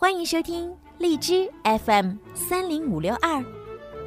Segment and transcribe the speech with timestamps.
[0.00, 3.44] 欢迎收听荔枝 FM 三零五六二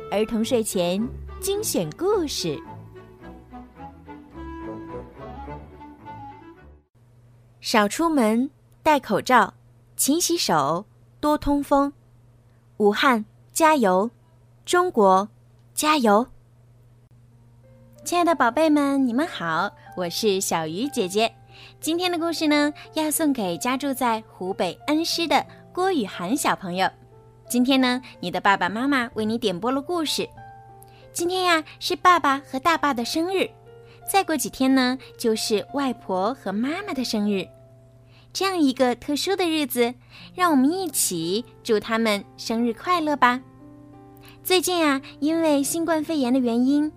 [0.09, 1.05] 儿童睡前
[1.41, 2.57] 精选故事。
[7.59, 8.49] 少出门，
[8.81, 9.53] 戴口罩，
[9.97, 10.85] 勤洗手，
[11.19, 11.91] 多通风。
[12.77, 14.09] 武汉加油，
[14.63, 15.27] 中国
[15.73, 16.25] 加油！
[18.05, 21.35] 亲爱的宝贝们，你们好，我是小鱼姐姐。
[21.81, 26.89] 今天的故事呢，要送给家住在湖北恩施的郭雨涵小朋友。
[27.49, 30.27] 今天呢，你的爸爸妈妈为你点播了故事。
[31.13, 33.49] 今天呀，是爸爸和大爸的生日，
[34.09, 37.47] 再过几天呢，就是外婆和妈妈的生日。
[38.33, 39.93] 这样一个特殊的日子，
[40.35, 43.41] 让我们一起祝他们生日快乐吧。
[44.43, 46.91] 最近啊，因为新冠肺炎的原因。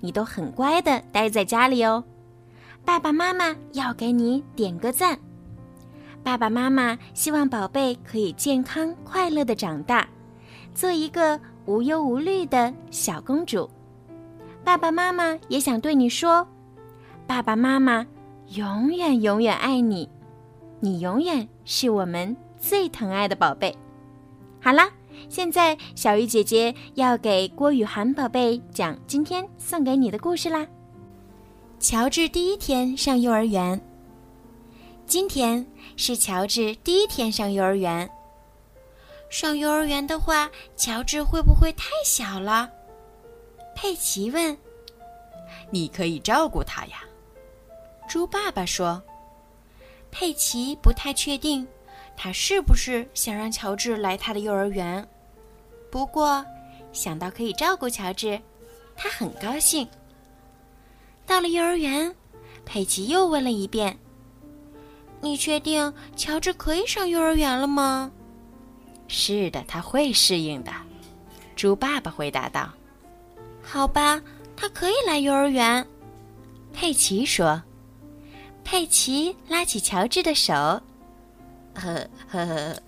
[0.00, 2.02] 你都很乖的待在家里哦，
[2.84, 5.18] 爸爸妈妈要给你点个赞。
[6.22, 10.08] 爸爸妈妈希望宝贝可以健康快乐的长大，
[10.74, 13.68] 做一个无忧无虑的小公主。
[14.62, 16.46] 爸爸妈妈也想对你说，
[17.26, 18.06] 爸爸妈妈
[18.54, 20.08] 永远永远爱你，
[20.78, 23.76] 你永远是我们最疼爱的宝贝。
[24.60, 24.88] 好啦。
[25.28, 30.66] 现在，小鱼姐姐要给郭雨涵宝贝讲今天送给你的故事啦。
[31.78, 33.78] 乔治第一天上幼儿园。
[35.10, 35.66] 今天
[35.96, 38.08] 是乔治第一天上幼儿园。
[39.28, 42.70] 上幼儿园的话，乔治会不会太小了？
[43.74, 44.56] 佩奇问。
[45.68, 47.02] 你可以照顾他呀，
[48.08, 49.02] 猪爸爸说。
[50.12, 51.66] 佩奇不太确定。
[52.16, 55.04] 他是不是想让乔治来他的幼儿园？
[55.90, 56.46] 不过，
[56.92, 58.40] 想到可以照顾乔治，
[58.94, 59.88] 他很高兴。
[61.26, 62.14] 到了幼儿园，
[62.64, 63.98] 佩奇又问了一遍
[65.20, 68.10] ：“你确定乔治可以上幼儿园了吗
[69.08, 70.72] ？”“是的，他会适应的。”
[71.56, 72.70] 猪爸爸回答道。
[73.62, 74.20] “好吧，
[74.56, 75.86] 他可以来幼儿园。”
[76.72, 77.62] 佩奇说。
[78.62, 80.54] 佩奇拉起乔治的手。
[81.74, 82.82] 呵呵呵，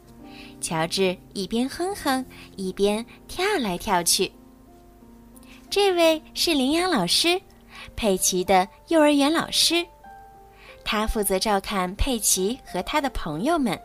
[0.61, 2.25] 乔治一边哼哼，
[2.57, 4.31] 一边跳来跳去。
[5.69, 7.41] 这位是羚羊老师，
[7.97, 9.85] 佩奇的幼儿园老师，
[10.85, 13.81] 他负责照看佩奇和他的朋友们。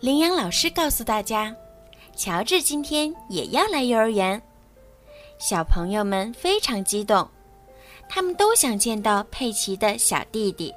[0.00, 1.54] 羚羊老师告诉大家，
[2.16, 4.40] 乔治今天也要来幼儿园。
[5.38, 7.28] 小朋友们非常激动，
[8.08, 10.72] 他们都想见到佩奇的小弟弟。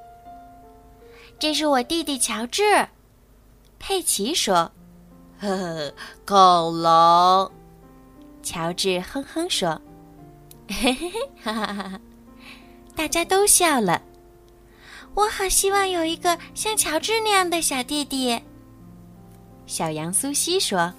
[1.40, 2.88] 这是我弟弟乔治。
[3.80, 4.72] 佩奇说
[5.40, 5.94] ：“呵呵，
[6.26, 7.52] 恐龙。”
[8.44, 9.80] 乔治哼哼说
[10.70, 12.00] ：“嘿嘿嘿，哈哈哈哈！”
[12.96, 14.02] 大家都笑了。
[15.14, 18.40] 我好希望有一个像乔治那样的小弟弟。
[19.66, 20.92] 小羊苏西说：“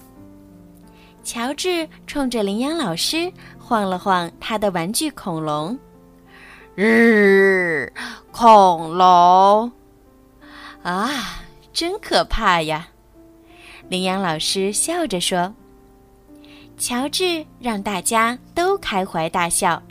[1.24, 5.78] 乔治冲着羚羊老师晃了晃他的玩具恐龙。”
[6.74, 7.92] 日，
[8.30, 9.70] 恐龙
[10.82, 11.42] 啊！
[11.72, 12.88] 真可怕呀！
[13.88, 15.54] 羚羊老师笑着说
[16.78, 19.82] ：“乔治让大家都开怀大笑。”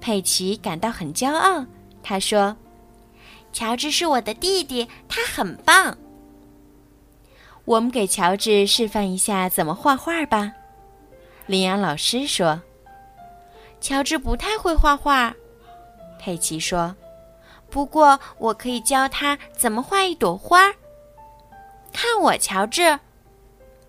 [0.00, 1.64] 佩奇感到很骄傲，
[2.02, 2.56] 他说
[3.52, 5.96] ：“乔治是我的弟弟，他很棒。”
[7.66, 10.52] 我们给乔治示范一下怎么画画吧。
[11.46, 12.60] 羚羊老师说
[13.80, 15.34] ：“乔治不太会画画。”
[16.18, 16.94] 佩奇说
[17.70, 20.72] ：“不过我可以教他怎么画一朵花。”
[21.92, 22.98] 看我，乔治，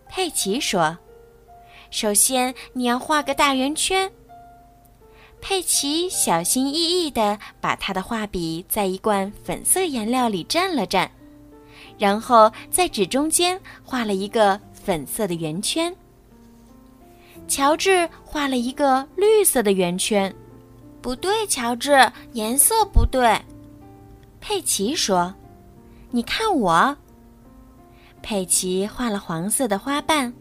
[0.07, 0.97] 佩奇说
[1.89, 4.11] ：“首先你要画个大圆圈。”
[5.41, 11.09] 佩奇小心翼翼地把他的画笔在一罐粉色颜料里蘸了蘸，
[11.97, 15.93] 然后在纸中间画了一个粉色的圆圈。
[17.47, 20.33] 乔治画了一个绿色的圆圈，
[21.01, 23.37] 不对，乔治，颜色不对。
[24.39, 25.33] 佩奇说
[26.11, 26.95] ：“你看我。”
[28.21, 30.31] 佩奇画了黄色的花瓣，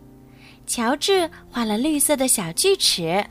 [0.66, 3.24] 乔治画了绿色的小锯齿。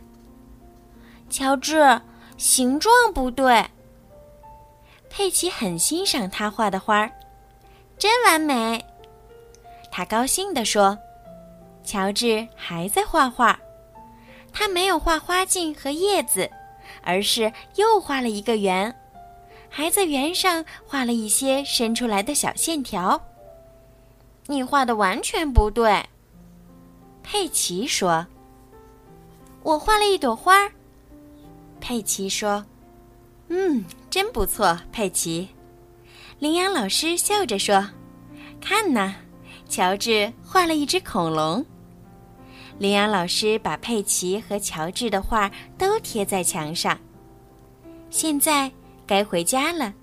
[1.29, 2.01] 乔治，
[2.37, 3.65] 形状不对。
[5.09, 7.11] 佩奇很欣赏他画的花儿，
[7.97, 8.83] 真完美。
[9.91, 10.97] 他高兴地说
[11.83, 13.59] ：“乔治还在画画，
[14.53, 16.49] 他没有画花茎和叶子，
[17.03, 18.95] 而是又画了一个圆，
[19.69, 23.19] 还在圆上画了一些伸出来的小线条。”
[24.47, 26.03] 你画的完全不对，
[27.21, 28.25] 佩奇说。
[29.61, 30.69] 我画了一朵花。
[31.79, 32.63] 佩奇说
[33.49, 35.47] ：“嗯，真不错，佩奇。”
[36.39, 37.85] 羚羊老师笑着说
[38.61, 39.15] ：“看呐，
[39.67, 41.65] 乔治画了一只恐龙。
[42.77, 46.97] 羚羊老师把佩奇和乔治的画都贴在墙上。
[48.09, 48.71] 现在
[49.05, 49.93] 该回家了。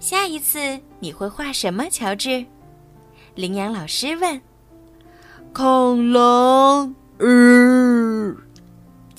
[0.00, 2.44] 下一次你会画什么，乔治？
[3.34, 4.40] 羚羊老师问。
[5.52, 6.94] 恐龙。
[7.20, 7.67] 嗯，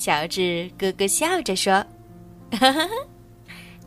[0.00, 1.74] 乔治咯咯笑着说
[2.58, 2.88] ：“哈哈，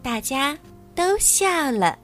[0.04, 0.56] 大家
[0.94, 1.98] 都笑了。”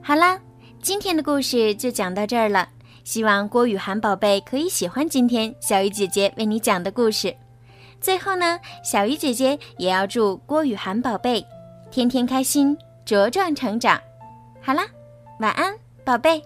[0.00, 0.40] 好啦，
[0.80, 2.68] 今天的故事就讲到这儿了。
[3.02, 7.34] 希望郭雨涵宝贝可以喜欢今天小鱼姐姐为你讲的故事。
[8.00, 11.44] 最后呢，小鱼姐姐也要祝郭雨涵宝贝
[11.90, 14.00] 天天开心，茁壮成长。
[14.60, 14.86] 好啦，
[15.40, 16.40] 晚安，宝贝。